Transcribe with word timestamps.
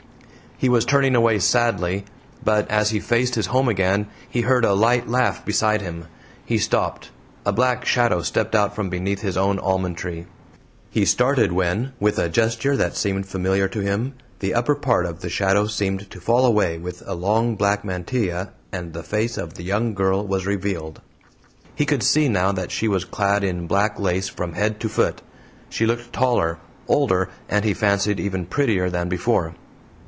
He 0.57 0.69
was 0.69 0.85
turning 0.85 1.15
away 1.15 1.39
sadly, 1.39 2.05
but 2.43 2.69
as 2.69 2.91
he 2.91 2.99
faced 2.99 3.33
his 3.33 3.47
home 3.47 3.67
again 3.67 4.05
he 4.29 4.41
heard 4.41 4.63
a 4.63 4.75
light 4.75 5.07
laugh 5.07 5.43
beside 5.43 5.81
him. 5.81 6.05
He 6.45 6.59
stopped. 6.59 7.09
A 7.47 7.51
black 7.51 7.83
shadow 7.83 8.21
stepped 8.21 8.53
out 8.53 8.75
from 8.75 8.87
beneath 8.87 9.21
his 9.21 9.35
own 9.35 9.57
almond 9.57 9.97
tree. 9.97 10.27
He 10.91 11.03
started 11.03 11.51
when, 11.51 11.93
with 11.99 12.19
a 12.19 12.29
gesture 12.29 12.77
that 12.77 12.95
seemed 12.95 13.25
familiar 13.27 13.67
to 13.69 13.79
him, 13.79 14.13
the 14.37 14.53
upper 14.53 14.75
part 14.75 15.07
of 15.07 15.21
the 15.21 15.31
shadow 15.31 15.65
seemed 15.65 16.11
to 16.11 16.21
fall 16.21 16.45
away 16.45 16.77
with 16.77 17.01
a 17.07 17.15
long 17.15 17.55
black 17.55 17.83
mantilla 17.83 18.51
and 18.71 18.93
the 18.93 19.01
face 19.01 19.39
of 19.39 19.55
the 19.55 19.63
young 19.63 19.95
girl 19.95 20.27
was 20.27 20.45
revealed. 20.45 21.01
He 21.73 21.87
could 21.87 22.03
see 22.03 22.29
now 22.29 22.51
that 22.51 22.69
she 22.69 22.87
was 22.87 23.03
clad 23.03 23.43
in 23.43 23.65
black 23.65 23.99
lace 23.99 24.29
from 24.29 24.53
head 24.53 24.79
to 24.81 24.89
foot. 24.89 25.23
She 25.69 25.87
looked 25.87 26.13
taller, 26.13 26.59
older, 26.87 27.29
and 27.49 27.65
he 27.65 27.73
fancied 27.73 28.19
even 28.19 28.45
prettier 28.45 28.91
than 28.91 29.09
before. 29.09 29.55